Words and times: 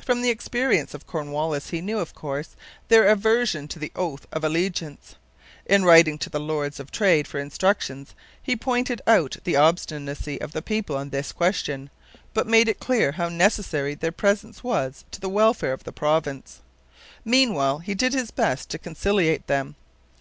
From 0.00 0.22
the 0.22 0.30
experience 0.30 0.94
of 0.94 1.04
Cornwallis 1.08 1.70
he 1.70 1.80
knew, 1.80 1.98
of 1.98 2.14
course, 2.14 2.50
their 2.86 3.08
aversion 3.08 3.66
to 3.66 3.80
the 3.80 3.90
oath 3.96 4.24
of 4.30 4.44
allegiance. 4.44 5.16
In 5.66 5.84
writing 5.84 6.16
to 6.18 6.30
the 6.30 6.38
Lords 6.38 6.78
of 6.78 6.92
Trade 6.92 7.26
for 7.26 7.40
instructions 7.40 8.14
he 8.40 8.54
pointed 8.54 9.02
out 9.04 9.38
the 9.42 9.56
obstinacy 9.56 10.40
of 10.40 10.52
the 10.52 10.62
people 10.62 10.96
on 10.96 11.10
this 11.10 11.32
question, 11.32 11.90
but 12.34 12.46
made 12.46 12.68
it 12.68 12.78
clear 12.78 13.10
how 13.10 13.28
necessary 13.28 13.96
their 13.96 14.12
presence 14.12 14.62
was 14.62 15.04
to 15.10 15.18
the 15.18 15.28
welfare 15.28 15.72
of 15.72 15.82
the 15.82 15.90
province. 15.92 16.60
Meanwhile 17.24 17.78
he 17.80 17.94
did 17.94 18.12
his 18.14 18.30
best 18.30 18.68
to 18.70 18.78
conciliate 18.78 19.48
them. 19.48 19.74